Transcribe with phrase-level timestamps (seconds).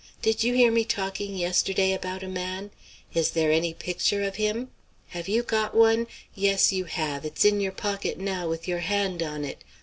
[0.23, 2.71] Did you hear me talking yesterday about a man?
[3.13, 4.71] Is there any picture of him?
[5.09, 6.07] Have you got one?
[6.33, 9.63] Yes, you have; it's in your pocket now with your hand on it.